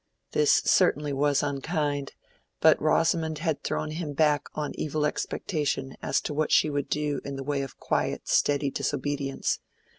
This 0.31 0.63
certainly 0.65 1.13
was 1.13 1.43
unkind, 1.43 2.13
but 2.59 2.81
Rosamond 2.81 3.37
had 3.37 3.61
thrown 3.63 3.91
him 3.91 4.13
back 4.13 4.45
on 4.55 4.71
evil 4.73 5.05
expectation 5.05 5.95
as 6.01 6.19
to 6.21 6.33
what 6.33 6.51
she 6.51 6.71
would 6.71 6.89
do 6.89 7.21
in 7.23 7.35
the 7.35 7.43
way 7.43 7.61
of 7.61 7.77
quiet 7.77 8.27
steady 8.27 8.71
disobedience. 8.71 9.59